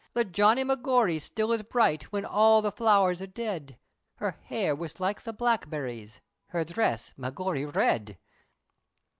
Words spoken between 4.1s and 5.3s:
Her hair, was like